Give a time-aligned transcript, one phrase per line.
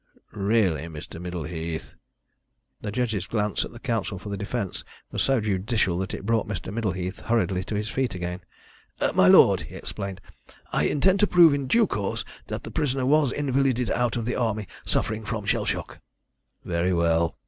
[0.31, 1.21] "Really, Mr.
[1.21, 1.93] Middleheath"
[2.81, 6.73] The judge's glance at Counsel for the Defence was so judicial that it brought Mr.
[6.73, 8.39] Middleheath hurriedly to his feet again.
[9.13, 10.19] "My lord," he explained,
[10.73, 14.35] "I intend to prove in due course that the prisoner was invalided out of the
[14.37, 15.99] Army suffering from shell shock."
[16.65, 17.37] "Very well."